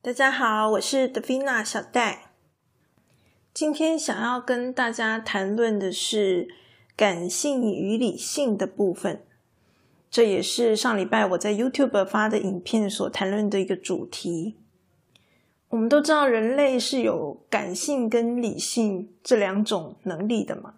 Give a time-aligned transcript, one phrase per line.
[0.00, 2.30] 大家好，我是德菲娜小戴。
[3.52, 6.46] 今天想要跟大家谈论的是
[6.94, 9.24] 感性与理性的部分，
[10.08, 14.54] 这也是上礼拜我在 YouTube 发的影片所谈论的一个主题。
[15.70, 20.74] 我们都知道，人类是有感性跟理性这两种能力的嘛。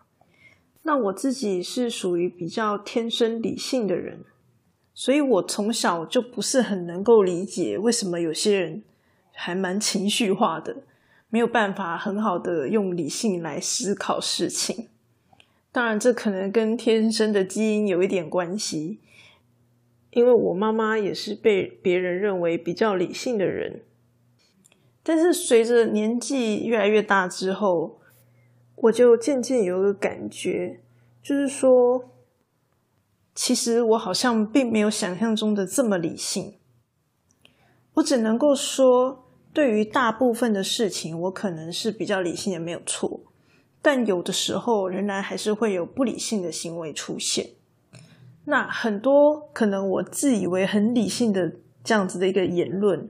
[0.84, 4.24] 那我自己是属于比较天生理性的人，
[4.94, 8.82] 所以我从小就不是很能够理解为什么有些人
[9.42, 10.82] 还蛮情绪化的，
[11.30, 14.88] 没有办法很好的用理性来思考事情。
[15.72, 19.00] 当然，这可能跟天生的基因有一点关系，
[20.10, 23.80] 因为我妈妈也是被别人认为比较理性的人。
[25.02, 27.98] 但是随着年纪越来越大之后，
[28.74, 30.80] 我就渐渐有个感觉，
[31.22, 32.10] 就是说，
[33.34, 36.56] 其实我好像并没有想象中的这么理性。
[37.94, 43.20] 我只能够说，对于大部分的事情，我可能是比较理性的，没有错。
[43.82, 47.50] 但有的时候，仍然还是会有不理性的行为出现。
[48.44, 53.08] 那很多可能我自以为很理性的这样子的一个言论。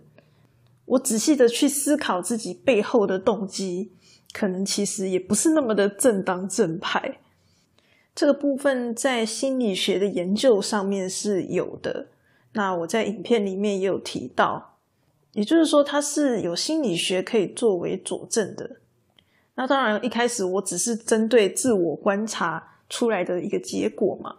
[0.87, 3.93] 我仔细的去思考自己背后的动机，
[4.33, 7.19] 可能其实也不是那么的正当正派。
[8.15, 12.09] 这个部分在心理学的研究上面是有的。
[12.53, 14.79] 那我在影片里面也有提到，
[15.33, 18.79] 也就是说，它是有心理学可以作为佐证的。
[19.55, 24.37] 那当然，一开始我只是针对自我观察出来的一个结果嘛。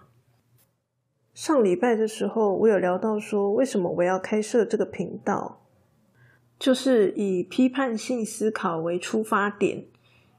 [1.34, 5.59] 上礼拜的时候，我有聊到说，为什么我要开设这个频道。
[6.59, 9.86] 就是以批判性思考为出发点，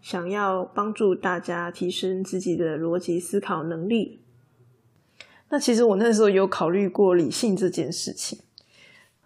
[0.01, 4.21] 想要帮助大家提升自己的逻辑思考能力。
[5.49, 8.39] 那其实我那时候有考虑过理性这件事情，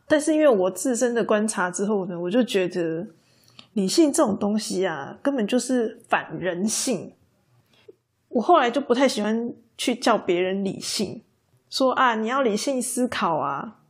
[0.09, 3.07] 但是因为我自身的观察之后呢，我就觉得
[3.73, 7.13] 理性这种东西啊，根本就是反人性。
[8.29, 11.23] 我后来就不太喜欢去叫别人理性，
[11.71, 13.81] 说啊，你要理性思考啊。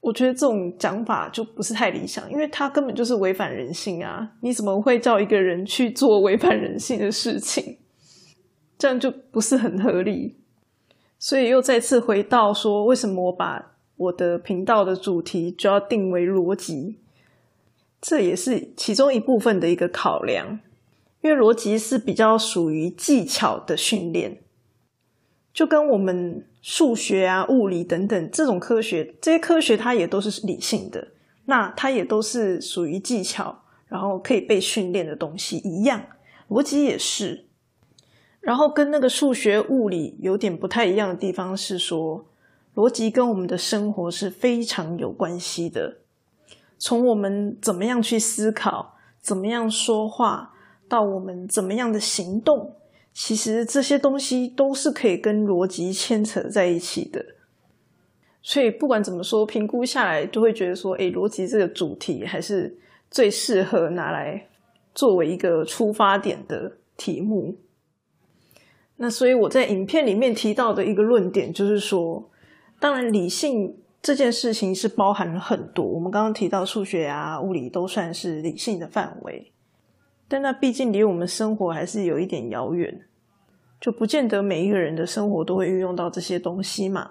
[0.00, 4.30] 我觉得这种讲法就不是太理想，因为它根本就是违反人性啊！
[4.40, 7.76] 你怎么会叫一个人去做违反人性的事情？
[8.78, 10.38] 这样就不是很合理。
[11.18, 16.96] 所以又再次回到说，为什么我把我的频道的主题就要定为逻辑？
[18.00, 20.58] 这也是其中一部分的一个考量，
[21.20, 24.40] 因为逻辑是比较属于技巧的训练。
[25.52, 31.08] 就跟我们数学啊、物理等等这种科学，这些科学它也都是理性的，
[31.44, 36.02] 那它也都是属于技巧，然后可以被训练的东西一样，
[36.48, 37.44] 逻辑也是。
[38.40, 42.24] 然后跟那个数学、物理有点不太一样的地方是说，
[42.80, 45.98] 逻辑跟我们的生活是非常有关系的。
[46.78, 50.54] 从我们怎么样去思考、怎么样说话，
[50.88, 52.74] 到我们怎么样的行动。
[53.12, 57.22] 其实这些东西都是可以跟逻辑牵扯在一起的，
[58.40, 62.78] 所以不管怎么说，评估下来就会觉得说，哎，逻辑这个主题还是
[63.10, 64.46] 最适合拿来
[64.94, 67.56] 作为一个出发点的题目。
[68.96, 72.29] 那所以我在影片里面提到的一个论点就是说，
[72.80, 79.52] 当然理性这件事情是包含了很多，我们刚刚提到数学啊、物理都算是理性的范围。
[80.26, 83.02] 但那毕竟离我们生活还是有一点遥远，
[83.80, 87.10] 就不见得每一个人的生活都会运用到这些东西嘛。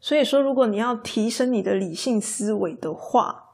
[0.00, 3.50] 所以说，如果你要提升你的理性思维的话，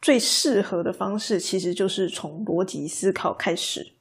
[0.00, 3.92] 最适合的方式其实就是从逻辑思考开始。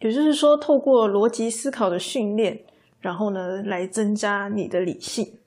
[0.00, 2.60] 也就是说，透过逻辑思考的训练，
[3.00, 5.38] 然后呢，来增加你的理性。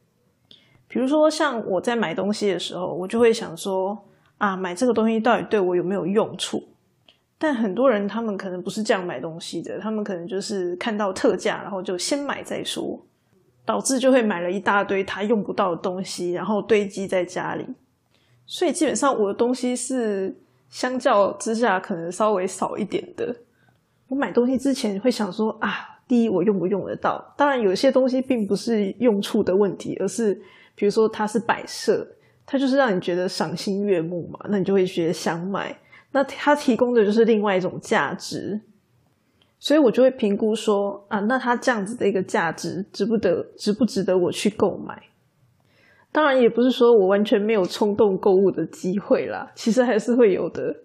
[0.91, 3.97] 比如说，像我在买东西的时候，我就会想说：
[4.37, 6.61] 啊，买这个东西到底对我有没有用处？
[7.39, 13.01] 但很多人他们可能不是这样买东西的，他们可能就是看到特价，然后就先买再说，
[13.63, 17.65] 导致就会买了一大堆他用不到的东西，然后堆积在家里。
[18.45, 20.35] 所以基本上我的东西是
[20.69, 23.33] 相较之下可能稍微少一点的。
[24.09, 25.71] 我买东西之前会想说啊，
[26.05, 27.33] 第一我用不用得到？
[27.37, 30.39] 当然有些东西并不是用处的问题，而是
[30.75, 32.07] 比如说它是摆设，
[32.45, 35.77] 它就是让你觉得赏心悦目嘛，那你就会觉得想买。
[36.11, 38.59] 那它提供的就是另外一种价值，
[39.59, 45.01] 所以我就会评估说啊，那它这样子的一个价值值不得，值不值得我去购买？
[46.11, 50.75] 当然也不是说我完全没有冲动购物的机会啦，其实还是会有的。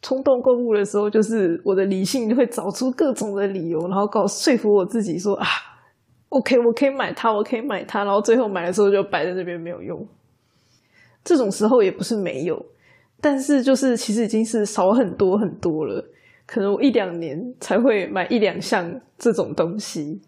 [0.00, 5.46] 冲动购物的时候，就是我的理性会找出各种的理由，然后告说服我自己说啊
[6.32, 10.06] ，OK，我可以买它，我可以买它，然后最后买的时候就摆在那边没有用。
[11.22, 12.64] 这种时候也不是没有。
[13.20, 16.04] 但是就是其实已经是少很多很多了，
[16.46, 20.20] 可能我一两年才会买一两项这种东西。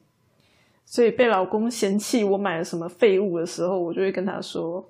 [0.85, 4.89] 所以被老公嫌弃我买了什么废物的时候，我就会跟他说：“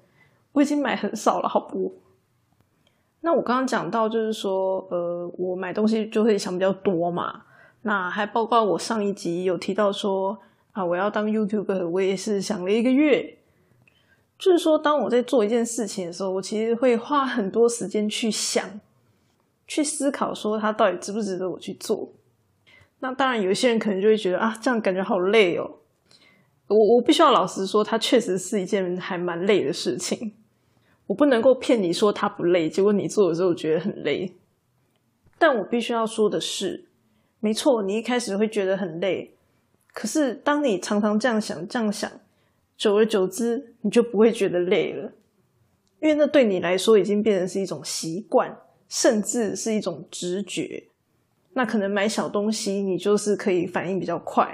[0.52, 1.94] 我已经买很少了，好不？”
[3.22, 7.43] 那我刚刚讲到，就是说，呃，我买东西就会想比较多嘛。
[7.82, 10.38] 那还包括我上一集有提到说，
[10.75, 13.38] 啊，我要当 YouTuber，我也是想了一个月。
[14.37, 18.81] 就是说，当我在做一件事情的时候，我其实会花很多时间去想、
[19.67, 22.12] 去思考，说它到底值不值得我去做。
[22.99, 25.76] 那当然，有些人可能就会觉得啊，这样感觉好累哦。
[26.67, 30.32] 我我必须要老实说，它确实是一件还蛮累的事情。
[31.06, 34.35] 我不能够骗你说它不累，结果你做的时候觉得很累。
[35.38, 36.87] 但我必须要说的是，
[37.38, 39.34] 没错，你一开始会觉得很累，
[39.94, 42.11] 可是当你常常这样想、这样想，
[42.76, 45.12] 久而久之，你就不会觉得累了，
[46.00, 48.58] 因为那对你来说已经变成是一种习惯，
[48.88, 50.88] 甚至是一种直觉。
[51.52, 54.44] 那可能买小东西，你就是可以反应比较快；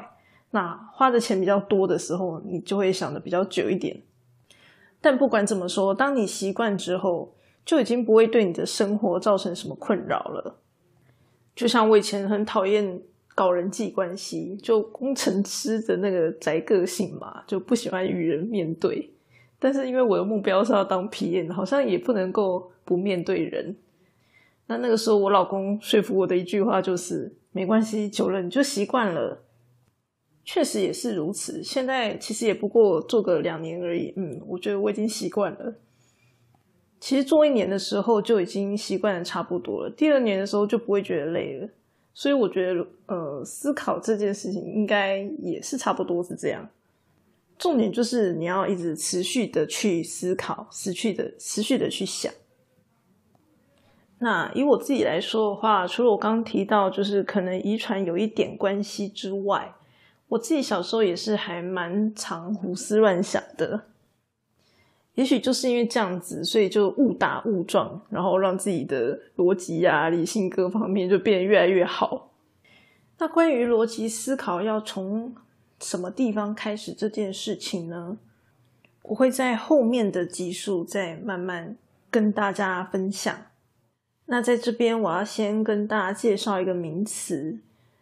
[0.50, 4.02] 那花的钱比较多的时候，你就会想的比较久一点。
[5.00, 7.34] 但不管怎么说，当你习惯之后，
[7.64, 10.60] 就已经不会对你的生活造成什么困扰了。
[11.56, 13.00] 就像我以前很讨厌
[13.40, 19.08] 搞人际关系，就工程师的那个宅个性嘛，就不喜欢与人面对。
[19.58, 23.74] 但是因为我的目标是要当 PM，好像也不能够不面对人。
[24.66, 29.42] 那那个时候，我老公说服我的一句话就是：“没关系，久了你就习惯了。”
[30.44, 31.62] 确实也是如此。
[31.62, 35.76] 现在其实也不过做个两年而已，嗯，我觉得我已经习惯了。
[36.98, 41.66] 其实做一年的时候就已经习惯的差不多了，第二年的时候就不会觉得累了。
[42.20, 46.68] 所以我觉得，呃，思考这件事情应该也是差不多是这样。
[47.56, 52.30] 重点就是你要一直持续的去思考，持续的持续的去想。
[54.18, 59.74] 那以我自己来说的话，除了我刚刚提到，就是可能遗传有一点关系之外。
[60.28, 63.84] 我自己小时候也是还蛮常胡思乱想的，
[65.20, 72.30] 也许就是因为这样子，所以就误打误撞，然后让自己的逻辑啊、理性各方面就变得越来越好。
[73.18, 75.34] 那关于逻辑思考要从
[75.78, 78.16] 什么地方开始这件事情呢？
[79.02, 81.76] 我会在后面的集数再慢慢
[82.10, 83.36] 跟大家分享。
[84.24, 87.58] 那在这边，我要先跟大家介绍一个名词，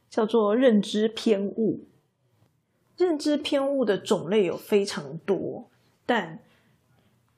[0.09, 1.81] 叫做认知偏误。
[2.97, 5.69] 认知偏误的种类有非常多，
[6.07, 6.39] 但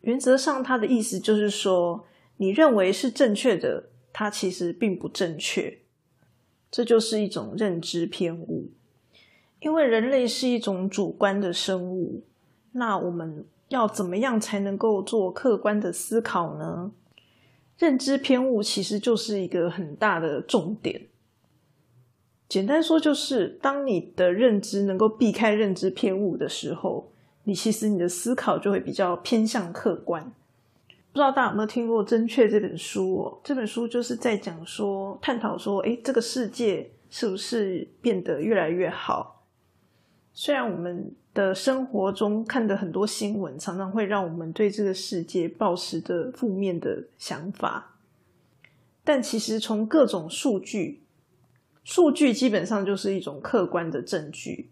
[0.02, 2.06] 原则上，它的意思就是说，
[2.38, 5.79] 你认为是正确的，它其实并不正确。
[6.70, 8.70] 这就是一种认知偏误。
[9.61, 12.23] 因为人类是一种主观的生物，
[12.73, 16.93] 那我们要怎么样才能够做客观的思考呢？
[17.76, 21.08] 认知偏误其实就是一个很大的重点。
[22.49, 27.12] 简单说，就是当你的认知能够避开认知偏误的时候，
[27.50, 30.23] 你其实你的思考就会比较偏向客观。
[31.12, 33.41] 不知道大家有没有听过《真确》这本书哦？
[33.43, 39.44] 这本书就是在讲说，探讨说，诶，这个世界是不是变得越来越好？
[40.32, 47.96] 虽然我们的生活中看的很多新闻，常常会让我们对这个世界抱持的负面的想法，
[49.03, 51.03] 但其实从各种数据。
[51.82, 54.70] 数据基本上就是一种客观的证据，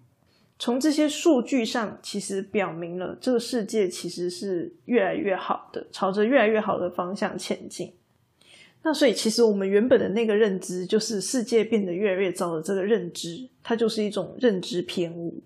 [0.59, 7.93] 从这些数据上，其实表明了这个世界其实是越来越好的，朝着越来越好的方向前进。
[8.83, 15.41] 那所以，其实我们原本的那个认知，就是世界变得越来越糟的这个认知，它就是一种认知偏误。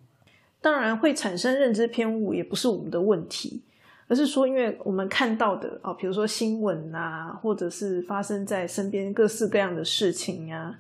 [0.61, 3.63] 当然，会产生认知偏误也不是我们的问题，
[4.09, 10.79] 而是说，因为我们看到的啊，比如说新闻啊，或者是发生在身边各式各样的事情啊。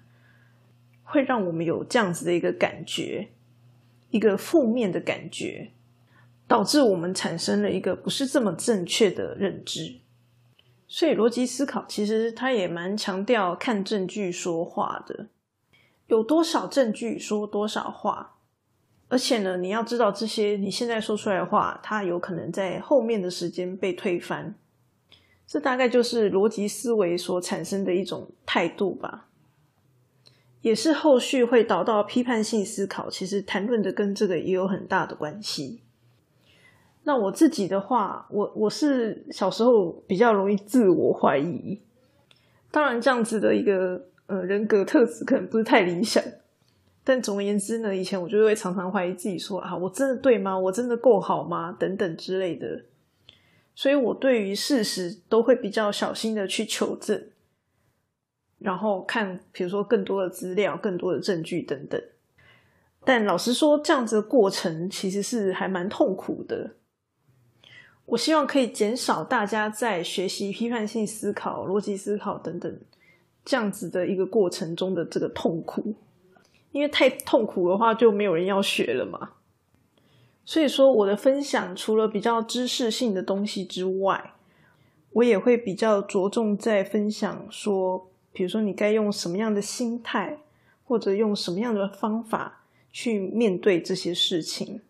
[1.05, 3.29] 会让我们有这样子的一个感觉，
[4.12, 5.73] 一个负面的感觉，
[6.47, 9.97] 导致我们产生了一个不是这么正确的认知。
[10.87, 15.28] 所以，逻辑思考其实它也蛮强调看证据说话的，
[16.09, 18.37] 有多少证据说多少话。
[19.09, 24.54] 而且呢，你要知道这些你现在说出来的话，它有可能在后面的时间被推翻。
[25.47, 29.28] 这大概就是逻辑思维所产生的一种态度吧。
[30.62, 35.83] 也是后续会导到批判性思考，其实谈论的跟这个也有很大的关系。
[37.04, 41.81] 那我自己的话，我我是小时候比较容易自我怀疑，
[42.71, 46.23] 当然这样子的一个呃人格特质可能不是太理想，
[47.02, 50.57] 但总而言之呢，以前我就会常常怀疑自己说啊，我真的对吗？
[50.57, 51.73] 我真的够好吗？
[51.73, 52.85] 等等之类的。
[53.75, 57.21] 所以我对于事实都会比较小心的去求证，
[58.62, 62.00] 然后看，比如说更多的资料、更多的证据等等。
[63.04, 66.73] 但老实说，这样子的过程其实是还蛮痛苦的。
[68.07, 72.81] 我希望可以减少大家在学习批判性思考、逻辑思考等等
[73.45, 75.95] 这样子的一个过程中的这个痛苦，
[76.71, 79.31] 因为太痛苦的话，就没有人要学了嘛。
[80.45, 84.35] 所以说，我的分享除了比较知识性的东西之外，
[85.12, 90.39] 我也会比较着重在分享说，比如说你该用什么样的心态，
[90.85, 94.81] 或者用什么样的方法去面对这些事情。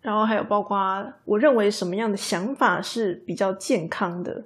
[0.00, 4.44] 然后还有包括我认为什么样的想法是比较健康的。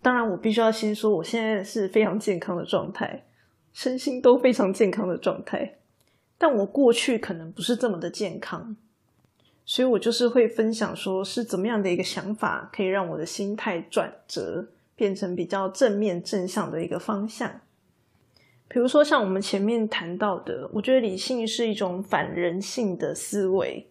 [0.00, 3.24] 当然，我必须要先说，我现在是非常健康的状态，
[3.72, 5.76] 身心都非常健康的状态。
[6.38, 8.76] 但我过去可能不是这么的健康。
[9.64, 14.66] 所以我就是会分享，说是怎么样的一个想法，可以让我的心态转折，
[15.02, 17.60] 变成比较正面正向的一个方向。
[18.68, 23.88] 比如说，像我们前面谈到的，我觉得理性是一种反人性的思维。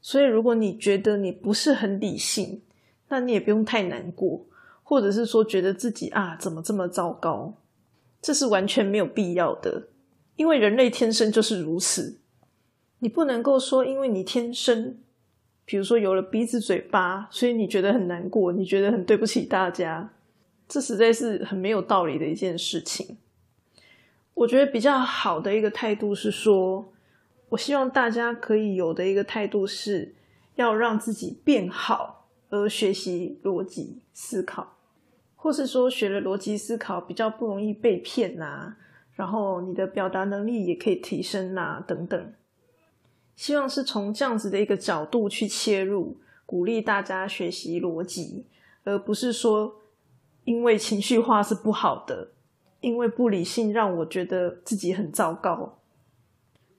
[0.00, 2.62] 所以，如果你觉得你不是很理性，
[3.08, 4.46] 那你也不用太难过，
[4.84, 7.54] 或者是说觉得自己啊怎么这么糟糕，
[8.22, 9.88] 这是完全没有必要的，
[10.36, 12.20] 因为人类天生就是如此。
[13.00, 14.96] 你不能够说，因为你天生，
[15.64, 20.10] 比如说有了鼻子、嘴巴，所以你觉得很难过，你觉得很对不起大家，
[20.68, 23.16] 这实在是很没有道理的一件事情。
[24.34, 26.92] 我觉得比较好的一个态度是说，
[27.50, 30.14] 我希望大家可以有的一个态度是
[30.56, 34.76] 要让自己变好，而学习逻辑思考，
[35.36, 38.74] 或是说学了逻辑思考比较不容易被骗呐，
[39.14, 42.32] 然后你的表达能力也可以提升呐，等等。
[43.36, 48.46] 希望是从这样子的一个角度去切入，鼓励大家学习逻辑，
[48.84, 49.80] 而不是说
[50.44, 52.28] 因为情绪化是不好的，
[52.80, 55.78] 因为不理性让我觉得自己很糟糕，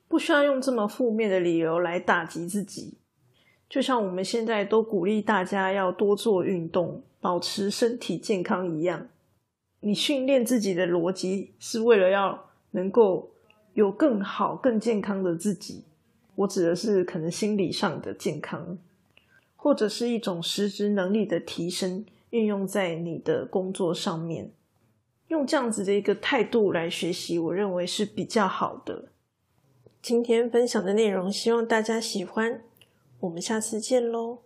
[0.07, 2.97] 不需要用这么负面的理由来打击自己。
[3.67, 9.09] 就像我们现在都鼓励大家要多做运动，保持身体健康一样，
[9.79, 13.31] 你训练自己的逻辑是为了要能够
[13.73, 15.83] 有更好、更健康的自己。
[16.35, 18.77] 我指的是可能心理上的健康，
[19.55, 24.51] 或者是一种实质能力的提升，运用在你的工作上面，
[25.29, 29.09] 用这样子的一个态度来学习，我认为是比较好的。
[30.01, 32.61] 今天分享的内容，希望大家喜欢，
[33.21, 34.44] 我们下次见喽。